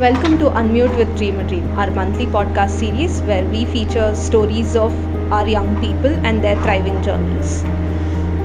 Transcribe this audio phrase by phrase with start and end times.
[0.00, 4.76] Welcome to Unmute with Dream a Dream, our monthly podcast series where we feature stories
[4.76, 4.92] of
[5.32, 7.62] our young people and their thriving journeys.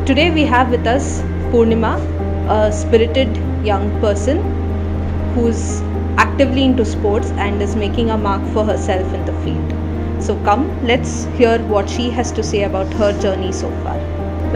[0.08, 1.22] Today we have with us
[1.52, 1.92] Purnima,
[2.50, 4.42] a spirited young person
[5.36, 5.82] who's
[6.18, 10.24] actively into sports and is making a mark for herself in the field.
[10.24, 13.98] So come, let's hear what she has to say about her journey so far.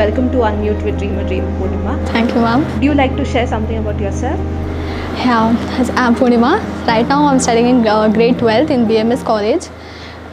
[0.01, 2.03] Welcome to Unmute with Dream a Dream, Purnima.
[2.07, 2.65] Thank you, ma'am.
[2.79, 4.39] Do you like to share something about yourself?
[5.17, 5.49] Yeah,
[5.95, 6.51] I'm Purnima.
[6.87, 9.67] Right now, I'm studying in uh, grade 12 in BMS College.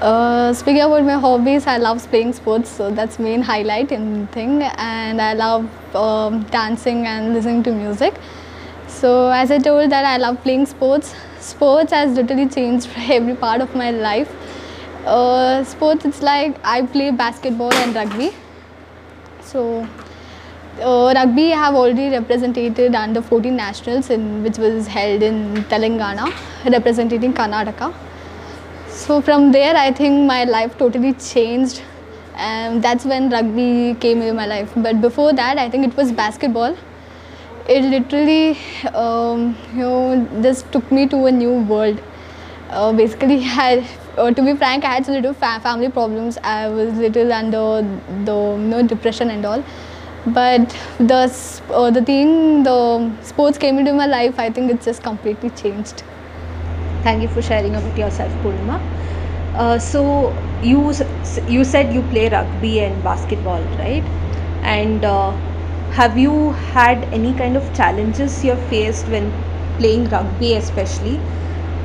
[0.00, 4.62] Uh, speaking about my hobbies, I love playing sports, so that's main highlight in thing.
[4.62, 8.14] And I love um, dancing and listening to music.
[8.86, 11.14] So as I told that I love playing sports.
[11.40, 14.30] Sports has literally changed every part of my life.
[15.06, 18.32] Uh, sports, it's like I play basketball and rugby.
[19.42, 19.86] So
[20.80, 26.32] uh, rugby I have already represented under 14 nationals in which was held in Telangana
[26.70, 27.94] representing Karnataka.
[28.88, 31.82] So from there I think my life totally changed
[32.36, 34.72] and that's when rugby came into my life.
[34.76, 36.76] But before that I think it was basketball.
[37.66, 38.58] It literally
[38.94, 42.00] um, you know just took me to a new world.
[42.70, 43.86] Uh, basically had
[44.18, 46.38] uh, to be frank I had little fa- family problems.
[46.42, 47.82] I was little under
[48.24, 49.62] the you know depression and all
[50.26, 51.20] but the
[51.70, 52.78] uh, the thing the
[53.22, 56.02] sports came into my life i think it's just completely changed
[57.02, 58.80] Thank you for sharing about yourself, Purnima.
[59.54, 60.02] Uh, so
[60.62, 60.92] you
[61.46, 64.04] you said you play rugby and basketball, right?
[64.62, 65.32] And uh,
[65.98, 69.30] have you had any kind of challenges you have faced when
[69.78, 71.20] playing rugby, especially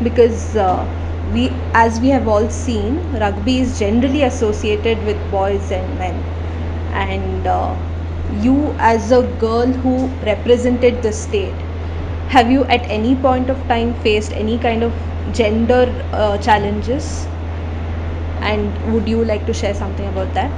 [0.02, 0.88] because uh,
[1.34, 6.24] we, as we have all seen, rugby is generally associated with boys and men,
[6.94, 7.76] and uh,
[8.44, 11.66] you as a girl who represented the state
[12.30, 14.94] have you at any point of time faced any kind of
[15.34, 17.26] gender uh, challenges?
[18.42, 20.52] And would you like to share something about that?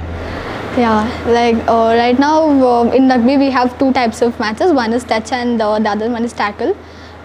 [0.78, 4.72] Yeah like uh, right now um, in rugby we have two types of matches.
[4.72, 6.76] One is touch and uh, the other one is tackle.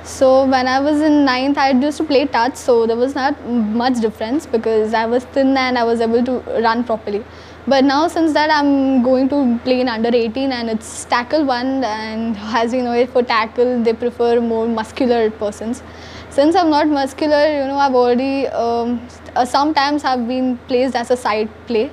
[0.03, 3.45] So when i was in ninth i used to play touch so there was not
[3.81, 6.35] much difference because i was thin and i was able to
[6.67, 7.23] run properly
[7.67, 11.83] but now since that i'm going to play in under 18 and it's tackle one
[11.83, 15.83] and as you know for tackle they prefer more muscular persons
[16.29, 18.99] since i'm not muscular you know i've already um,
[19.35, 21.89] uh, sometimes i've been placed as a side play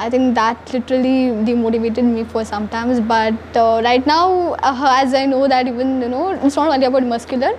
[0.00, 3.00] I think that literally demotivated me for sometimes.
[3.00, 6.86] But uh, right now, uh, as I know that even you know, it's not only
[6.86, 7.58] about muscular.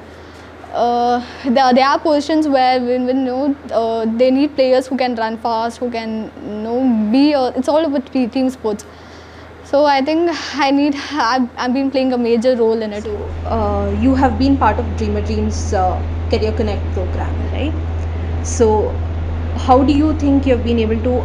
[0.73, 5.37] Uh, there, there are positions where you know uh, they need players who can run
[5.37, 7.31] fast, who can you know be.
[7.33, 8.85] It's all about te- team sports.
[9.63, 10.95] So I think I need.
[11.11, 13.05] I've, I've been playing a major role in it.
[13.45, 17.73] uh, you have been part of Dream a Dream's uh, career connect program right
[18.43, 18.67] so
[19.67, 21.15] how do you think you have been able to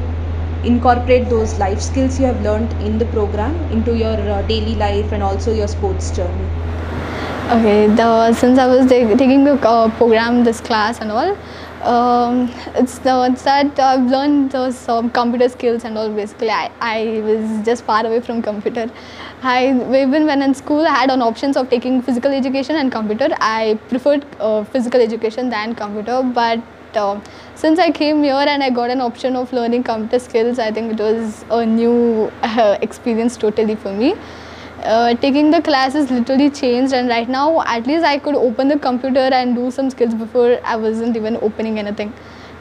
[0.72, 5.12] incorporate those life skills you have learned in the program into your uh, daily life
[5.12, 6.48] and also your sports journey
[7.52, 11.36] Okay, the since I was taking the uh, program, this class and all,
[11.82, 16.08] um, it's the it's that I've learned those um, computer skills and all.
[16.08, 18.90] Basically, I, I was just far away from computer.
[19.42, 19.66] I
[20.02, 23.28] even when in school, I had on options of taking physical education and computer.
[23.42, 26.62] I preferred uh, physical education than computer, but
[26.94, 27.20] uh,
[27.56, 30.94] since I came here and I got an option of learning computer skills, I think
[30.94, 32.32] it was a new
[32.80, 34.14] experience totally for me
[34.84, 38.78] uh, taking the classes literally changed and right now at least i could open the
[38.78, 42.12] computer and do some skills before i wasn't even opening anything.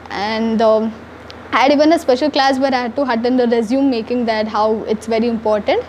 [0.09, 0.93] And um,
[1.51, 4.47] i had even a special class where i had to attend the resume making that
[4.47, 5.83] how it's very important.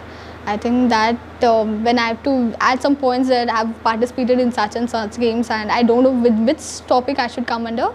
[0.47, 4.53] I think that um, when i have to add some points that i've participated in
[4.53, 7.89] such and such games and i don't know with which topic i should come under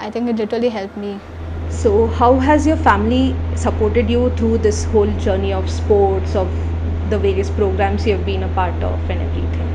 [0.00, 1.18] i think it literally helped me.
[1.70, 6.48] So how has your family supported you through this whole journey of sports of
[7.10, 9.74] the various programs you have been a part of and everything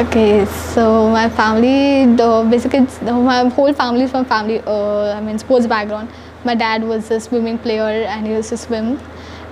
[0.00, 4.58] Okay, so my family, the basically, my whole family is from family.
[4.66, 6.08] Uh, I mean, sports background.
[6.42, 8.98] My dad was a swimming player and he used to swim,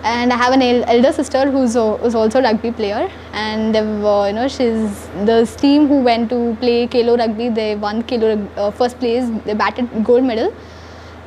[0.04, 3.10] and I have an elder sister who's who's also a rugby player.
[3.34, 7.50] And they've, uh, you know, she's the team who went to play Khelo Rugby.
[7.50, 9.28] They won Khelo uh, first place.
[9.44, 10.54] They batted gold medal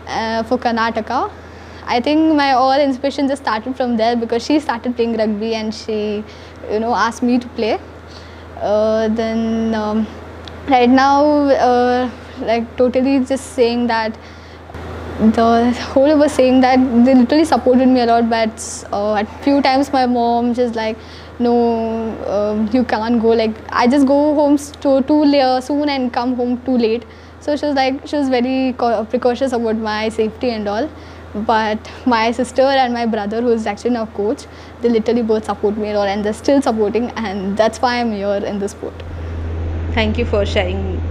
[0.07, 1.29] uh, for Karnataka.
[1.85, 5.73] I think my all inspiration just started from there because she started playing rugby and
[5.73, 6.23] she,
[6.71, 7.79] you know, asked me to play.
[8.57, 10.07] Uh, then um,
[10.67, 12.09] right now, uh,
[12.41, 14.17] like totally just saying that
[15.19, 19.61] the whole was saying that they literally supported me a lot, but uh, at few
[19.61, 20.97] times my mom just like,
[21.39, 21.53] no,
[22.27, 23.29] um, you can't go.
[23.29, 27.05] Like I just go home too, too la- soon and come home too late.
[27.39, 30.89] So she was like, she was very precautious about my safety and all.
[31.33, 34.45] But my sister and my brother, who is actually now coach,
[34.81, 38.11] they literally both support me and all, and they're still supporting, and that's why I'm
[38.11, 39.03] here in this sport.
[39.93, 41.01] Thank you for sharing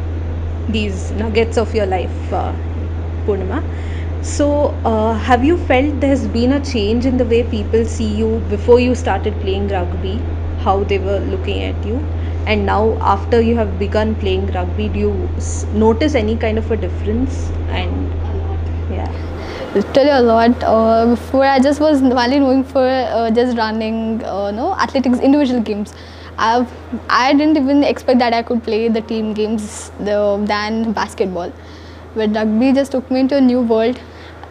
[0.69, 2.53] these nuggets of your life, uh,
[3.27, 3.63] Purnima.
[4.23, 8.41] So, uh, have you felt there's been a change in the way people see you
[8.49, 10.21] before you started playing rugby,
[10.59, 11.99] how they were looking at you?
[12.47, 16.71] And now, after you have begun playing rugby, do you s- notice any kind of
[16.71, 17.51] a difference?
[17.69, 18.13] And
[18.91, 19.13] yeah,
[19.75, 20.63] literally a lot.
[20.63, 25.61] Uh, before I just was only knowing for uh, just running, uh, no athletics individual
[25.61, 25.95] games.
[26.39, 26.71] I've
[27.09, 31.53] I didn't even expect that I could play the team games the, than basketball.
[32.15, 34.01] But rugby just took me into a new world,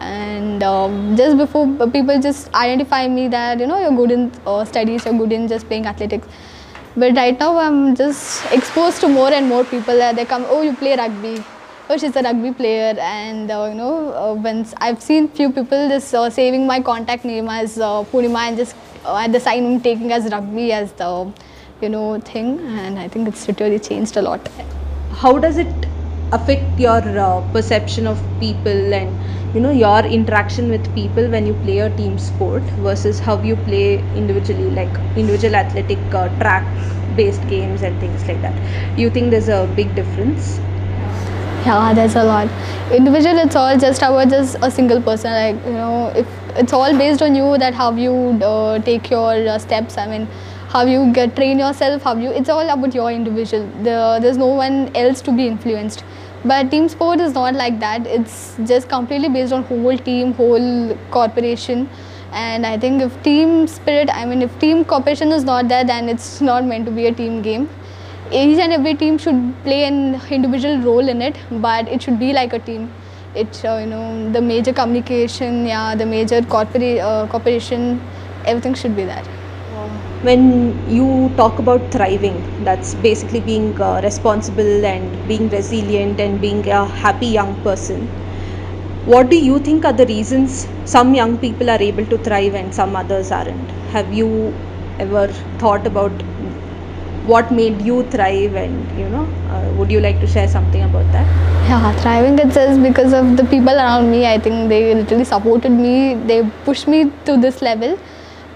[0.00, 4.32] and um, just before uh, people just identify me that you know you're good in
[4.46, 6.26] uh, studies, you're good in just playing athletics.
[6.96, 10.62] But right now I'm just exposed to more and more people that they come, oh
[10.62, 11.44] you play rugby,
[11.92, 15.88] oh she's a rugby player and uh, you know uh, when i've seen few people
[15.92, 20.12] just uh, saving my contact name as uh, and just uh, at the sign taking
[20.12, 21.32] as rugby as the
[21.80, 22.60] you know thing.
[22.60, 24.48] And i think it's really changed a lot.
[25.10, 25.86] How does it
[26.32, 29.10] affect your uh, perception of people and
[29.54, 33.56] you know your interaction with people when you play a team sport versus how you
[33.56, 36.64] play individually like individual athletic uh, track
[37.16, 38.56] based games and things like that?
[38.96, 40.60] You think there's a big difference
[41.64, 42.48] yeah there's a lot.
[42.92, 46.26] Individual it's all just about just a single person like you know if
[46.56, 48.12] it's all based on you that how you
[48.42, 50.26] uh, take your uh, steps i mean
[50.68, 53.66] how you get train yourself how you it's all about your individual.
[53.82, 56.04] The, there's no one else to be influenced.
[56.44, 58.06] But team sport is not like that.
[58.06, 61.88] It's just completely based on whole team whole corporation.
[62.32, 66.08] And i think if team spirit i mean if team cooperation is not there then
[66.08, 67.68] it's not meant to be a team game
[68.32, 72.32] each and every team should play an individual role in it but it should be
[72.32, 72.90] like a team.
[73.34, 78.00] It uh, you know the major communication yeah the major uh, cooperation
[78.44, 79.22] everything should be there.
[80.22, 80.42] When
[80.88, 86.84] you talk about thriving that's basically being uh, responsible and being resilient and being a
[86.86, 88.06] happy young person.
[89.06, 92.72] What do you think are the reasons some young people are able to thrive and
[92.74, 93.70] some others aren't?
[93.94, 94.52] Have you
[94.98, 95.28] ever
[95.58, 96.12] thought about
[97.30, 99.24] what made you thrive and you know
[99.54, 101.26] uh, would you like to share something about that?
[101.70, 104.26] Yeah thriving it says because of the people around me.
[104.26, 106.14] I think they literally supported me.
[106.30, 107.98] They pushed me to this level.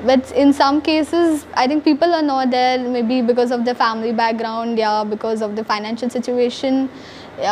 [0.09, 4.13] But in some cases i think people are not there maybe because of their family
[4.13, 6.89] background yeah because of the financial situation.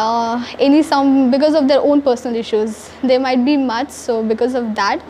[0.01, 2.91] Uh, any some because of their own personal issues.
[3.03, 5.03] They might be much so because of that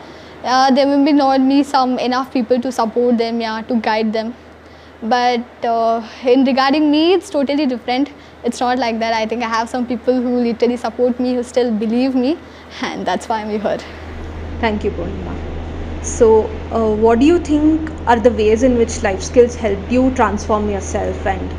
[0.43, 4.11] uh, there may be not be some enough people to support them yeah to guide
[4.13, 4.33] them
[5.03, 8.11] but uh, in regarding me it's totally different.
[8.45, 9.13] It's not like that.
[9.13, 12.37] I think i have some people who literally support me who still believe me
[12.81, 13.77] and that's why i'm here.
[14.61, 15.35] Thank you Purnima.
[16.03, 16.27] so
[16.71, 20.69] uh, what do you think are the ways in which life skills helped you transform
[20.69, 21.51] yourself and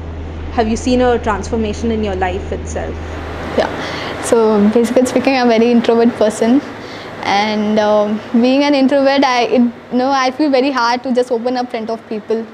[0.52, 2.94] have you seen a transformation in your life itself?
[3.58, 3.70] Yeah.
[4.22, 6.60] So basically speaking i'm a very introvert person.
[7.22, 11.32] And um, being an introvert i it, you know i feel very hard to just
[11.32, 12.46] open up front of people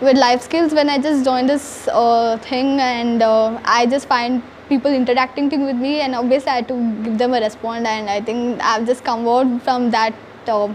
[0.00, 4.42] with life skills when i just joined this uh, thing and uh, i just find
[4.68, 8.20] people interacting with me and obviously i had to give them a response and i
[8.20, 10.14] think i've just come out from that
[10.48, 10.68] uh,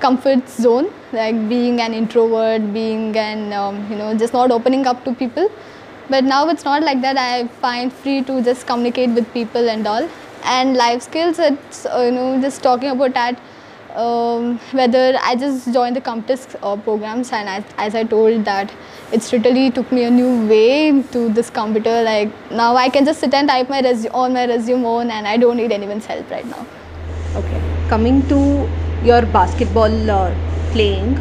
[0.00, 5.04] comfort zone like being an introvert being an um, you know just not opening up
[5.04, 5.50] to people.
[6.10, 7.18] But now it's not like that.
[7.18, 10.08] I find free to just communicate with people and all.
[10.44, 13.40] And life skills it's uh, you know just talking about that
[13.98, 18.72] um, whether I just joined the Compass uh, programs and as, as I told that
[19.12, 23.20] it's literally took me a new way to this computer like now I can just
[23.20, 26.30] sit and type my resume on my resume on and I don't need anyone's help
[26.30, 26.64] right now.
[27.36, 27.60] Okay.
[27.88, 28.68] Coming to
[29.04, 30.34] your basketball uh,
[30.72, 31.18] playing,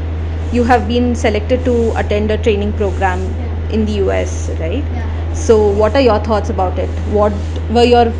[0.51, 3.69] you have been selected to attend a training program Yeah.
[3.71, 4.83] in the US, right?
[4.93, 5.33] Yeah.
[5.33, 6.89] So, what are your thoughts about it?
[7.17, 7.33] What
[7.69, 8.11] were your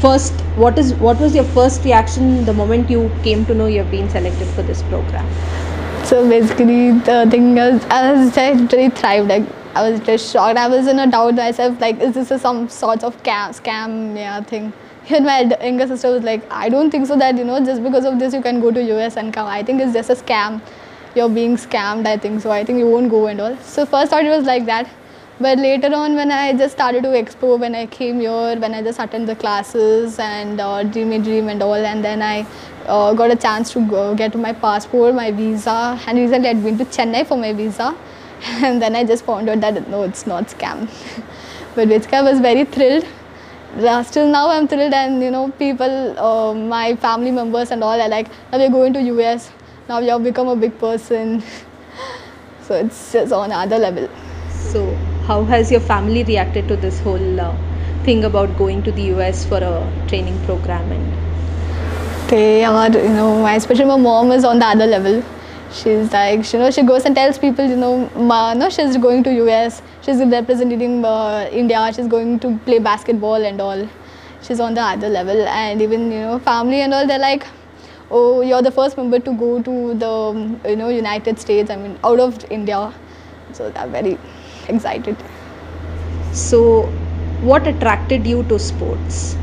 [0.00, 0.32] first?
[0.64, 3.90] What is what was your first reaction the moment you came to know you have
[3.90, 5.26] been selected for this program?
[6.04, 9.28] So basically, the thing is, I was I literally thrived.
[9.28, 10.58] Like, I was just shocked.
[10.58, 11.80] I was in a doubt myself.
[11.80, 14.72] Like, is this a, some sort of scam, scam, yeah, thing?
[15.06, 17.16] Even my younger sister was like, I don't think so.
[17.16, 19.46] That you know, just because of this, you can go to US and come.
[19.46, 20.60] I think it's just a scam.
[21.14, 22.06] You're being scammed.
[22.06, 22.50] I think so.
[22.50, 23.56] I think you won't go and all.
[23.58, 24.88] So first thought it was like that.
[25.38, 28.82] But later on, when I just started to explore, when I came here, when I
[28.82, 32.46] just attended the classes and uh, dream a dream and all, and then I
[32.86, 36.78] uh, got a chance to go get my passport, my visa, and recently I'd been
[36.78, 37.94] to Chennai for my visa.
[38.64, 40.88] and then I just found out that no, it's not scam.
[41.74, 43.04] but which I was very thrilled.
[43.76, 48.00] Uh, Still now I'm thrilled, and you know, people, uh, my family members and all
[48.00, 49.50] are like, now we're going to US.
[49.86, 51.42] Now you have become a big person.
[52.62, 54.08] so it's just on another level.
[54.48, 54.95] So,
[55.26, 57.54] how has your family reacted to this whole uh,
[58.04, 59.72] thing about going to the US for a
[60.08, 60.92] training program?
[60.92, 65.22] And they are you know my especially my mom is on the other level.
[65.72, 69.24] She's like you know she goes and tells people you know ma no she's going
[69.24, 71.82] to us she's representing uh, india.
[71.96, 73.88] She's going to play basketball and all.
[74.42, 75.44] She's on the other level.
[75.48, 77.46] And even you know family and all they're like
[78.12, 81.98] oh you're the first member to go to the you know united states i mean
[82.04, 82.92] out of india.
[83.52, 84.18] So they're very
[84.68, 85.16] excited
[86.36, 86.82] so,
[87.40, 89.36] what attracted you to sports?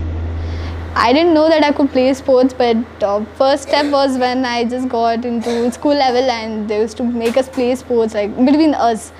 [0.93, 4.63] I didn't know that I could play sports, but uh, first step was when I
[4.65, 8.75] just got into school level and they used to make us play sports like between
[8.75, 9.11] us.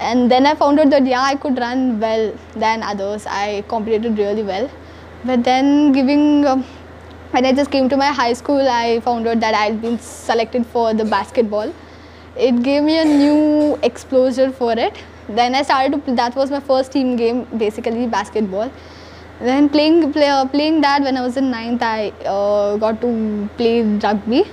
[0.00, 3.26] And then I found out that yeah, I could run well than others.
[3.28, 4.68] I competed really well.
[5.24, 6.64] But then giving, um,
[7.30, 10.00] when I just came to my high school, I found out that I had been
[10.00, 11.72] selected for the basketball.
[12.36, 14.96] It gave me a new exposure for it.
[15.28, 18.70] Then I started to, play, that was my first team game, basically basketball.
[19.40, 23.48] Then playing play, uh, playing that when I was in ninth, I uh, got to
[23.56, 24.44] play rugby,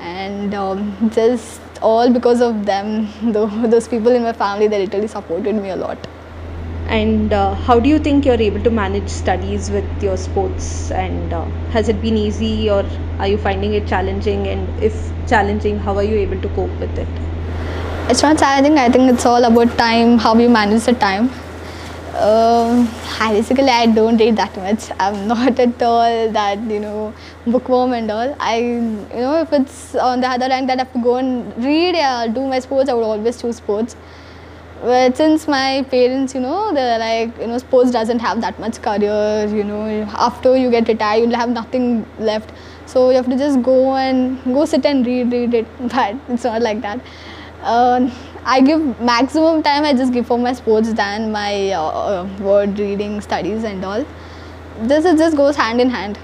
[0.00, 5.08] and um, just all because of them, tho- those people in my family, they literally
[5.08, 5.98] supported me a lot.
[6.88, 10.90] And uh, how do you think you're able to manage studies with your sports?
[10.90, 12.84] And uh, has it been easy, or
[13.18, 14.48] are you finding it challenging?
[14.48, 17.27] And if challenging, how are you able to cope with it?
[18.10, 18.78] It's not challenging.
[18.78, 21.30] I think it's all about time, how you manage the time.
[22.16, 22.88] Um,
[23.18, 24.90] basically I don't read that much.
[24.98, 27.12] I'm not at all that you know
[27.46, 28.34] bookworm and all.
[28.40, 31.62] I you know if it's on the other hand that I have to go and
[31.62, 32.88] read, I'll do my sports.
[32.88, 33.94] I would always choose sports.
[34.80, 38.80] But since my parents, you know, they're like, you know, sports doesn't have that much
[38.80, 39.86] career, you know,
[40.16, 42.52] after you get retired, you'll have nothing left.
[42.86, 45.66] So you have to just go and go sit and read, read it.
[45.80, 47.00] But it's not like that.
[47.60, 48.08] Uh,
[48.44, 52.78] I give maximum time I just give for my sports than my uh, uh, word
[52.78, 54.04] reading studies and all.
[54.82, 56.18] This is just goes hand in hand.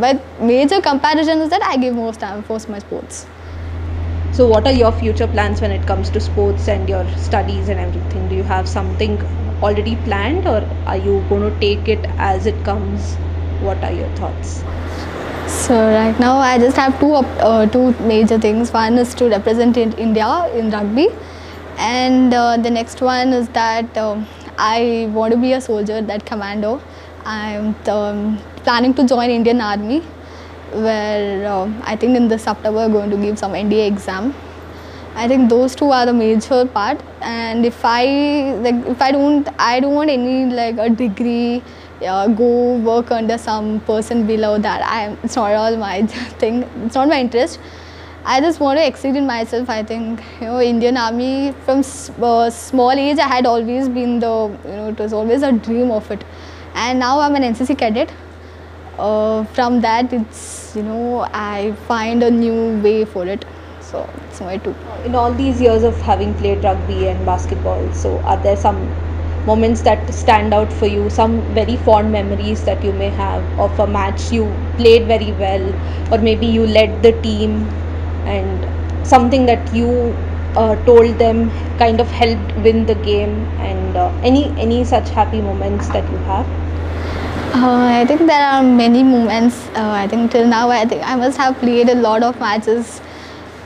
[0.00, 3.26] But major comparison is that I give most time for my sports.
[4.32, 7.80] So, what are your future plans when it comes to sports and your studies and
[7.80, 8.28] everything?
[8.28, 9.20] Do you have something
[9.62, 13.14] already planned, or are you going to take it as it comes?
[13.60, 14.62] What are your thoughts?
[15.46, 18.72] So right now I just have two uh, two major things.
[18.72, 21.08] One is to represent in India in rugby,
[21.78, 24.26] and uh, the next one is that um,
[24.58, 26.80] I want to be a soldier, that commando.
[27.24, 30.00] I'm um, planning to join Indian Army,
[30.72, 34.34] where um I think in this September I'm going to give some NDA exam.
[35.14, 37.00] I think those two are the major part.
[37.22, 41.62] And if I like, if I don't, I don't want any like a degree.
[42.02, 44.82] Uh, go work under some person below that.
[44.82, 45.18] I am.
[45.22, 46.06] It's not all my
[46.40, 46.62] thing.
[46.84, 47.58] It's not my interest.
[48.24, 49.70] I just want to exceed in myself.
[49.70, 51.84] I think you know Indian Army from
[52.20, 54.32] uh, small age I had always been the
[54.64, 56.24] you know it was always a dream of it,
[56.74, 58.12] and now I'm an NCC cadet.
[58.98, 63.44] Uh, from that it's you know I find a new way for it.
[63.80, 64.74] So it's my two.
[65.04, 68.76] In all these years of having played rugby and basketball, so are there some
[69.46, 71.08] moments that stand out for you?
[71.10, 75.66] Some very fond memories that you may have of a match you played very well,
[76.12, 77.64] or maybe you led the team,
[78.36, 80.14] and something that you
[80.56, 83.34] uh, told them kind of helped win the game,
[83.70, 86.46] and uh, any any such happy moments that you have.
[87.56, 89.66] Uh, I think there are many moments.
[89.68, 93.00] Uh, I think till now, I think I must have played a lot of matches.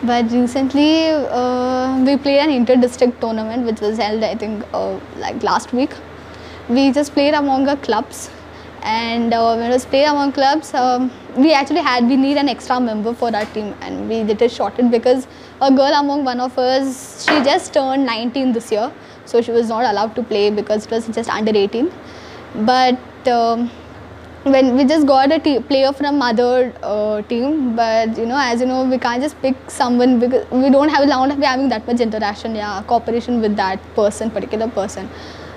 [0.03, 5.43] But recently, uh, we played an inter-district tournament, which was held, I think, uh, like
[5.43, 5.91] last week.
[6.69, 8.31] We just played among our clubs,
[8.83, 12.49] and uh, when it was played among clubs, um, we actually had we need an
[12.49, 15.27] extra member for our team, and we did it shorted because
[15.61, 18.91] a girl among one of us, she just turned 19 this year,
[19.27, 21.93] so she was not allowed to play because it was just under 18
[22.55, 23.71] but um,
[24.45, 28.67] when we just got a player from other uh, team but you know as you
[28.67, 31.87] know we can't just pick someone because we don't have a not be having that
[31.87, 35.11] much interaction yeah cooperation with that person particular person.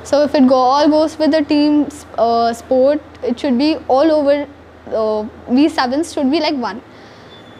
[0.03, 1.87] So if it go, all goes with the team
[2.17, 4.45] uh, sport it should be all over
[4.87, 6.81] uh, we sevens should be like one.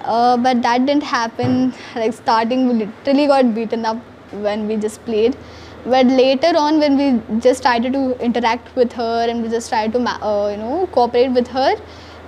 [0.02, 1.74] Uh, but that didn't happen.
[1.96, 3.96] Like starting we literally got beaten up
[4.34, 5.38] when we just played
[5.86, 9.92] but later on when we just started to interact with her and we just tried
[9.94, 11.76] to uh, you know cooperate with her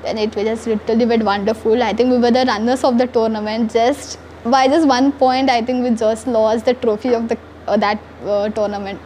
[0.04, 3.08] then it was just literally went wonderful i think we were the runners of the
[3.08, 7.38] tournament just by just one point i think we just lost the trophy of the
[7.68, 9.00] uh, that uh, tournament.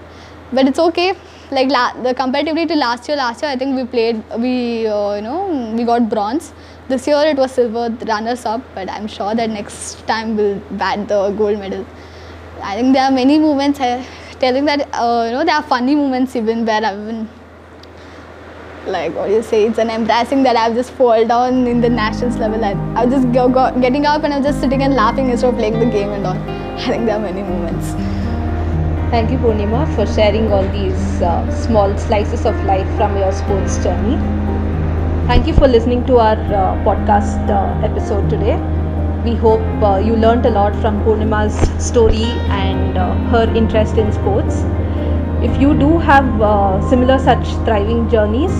[0.51, 1.13] But it's okay.
[1.51, 1.70] Like
[2.03, 5.74] the comparatively to last year, last year I think we played, we uh, you know
[5.75, 6.53] we got bronze.
[6.88, 8.62] This year it was silver, runners up.
[8.75, 11.86] But I'm sure that next time we'll bat the gold medal.
[12.62, 14.03] I think there are many moments uh,
[14.39, 17.27] telling that uh, you know there are funny moments even where I've been
[18.88, 21.89] like what do you say it's an embarrassing that I've just fall down in the
[21.89, 24.96] nationals level I, I was just go, go, getting up and I'm just sitting and
[24.96, 26.38] laughing instead of playing the game and all
[26.79, 27.93] I think there are many moments
[29.12, 33.84] Thank you, Purnima, for sharing all these uh, small slices of life from your sports
[33.84, 34.17] journey.
[35.25, 38.53] Thank you for listening to our uh, podcast uh, episode today.
[39.25, 42.23] We hope uh, you learnt a lot from Purnima's story
[42.59, 44.63] and uh, her interest in sports.
[45.41, 48.51] If you do have uh, similar such thriving journeys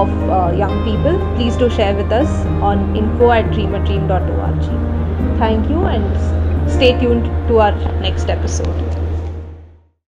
[0.00, 2.28] of uh, young people, please do share with us
[2.70, 5.38] on info at dreamadream.org.
[5.38, 9.01] Thank you and stay tuned to our next episode.